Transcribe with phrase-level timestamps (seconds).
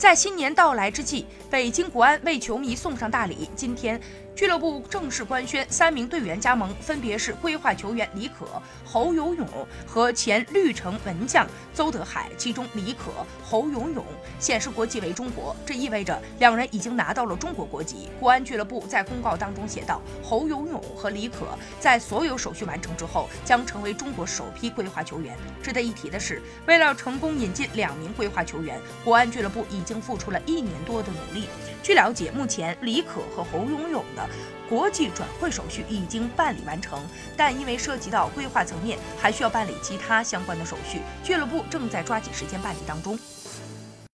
[0.00, 3.50] 在新年到来之际，北京国安为球迷送上大礼。
[3.54, 4.00] 今天。
[4.32, 8.46] 俱乐部正式官宣三名队员加盟，分别是规划球员李可、
[8.86, 9.46] 侯永永
[9.86, 12.30] 和前绿城门将邹德海。
[12.38, 13.10] 其中，李可、
[13.44, 14.02] 侯永永
[14.38, 18.08] 显示国籍为中国，这意味着两人已经拿到了中国国籍。
[18.18, 21.48] 国安俱乐部在公告当中写道：“侯永永和李可
[21.78, 31.48] 在所有手续完成之后，将成为中国首批规划球员。”值得一提的是，为了成功引进两名规划球员，国安俱乐部已经付出了一年多的努力。
[31.82, 34.28] 据了解，目前李可和侯永永的
[34.68, 37.02] 国际转会手续已经办理完成，
[37.36, 43.18] 但因为涉及到规划层面，还需要办理其他相关的手续，俱乐部正在抓紧时间办理当中。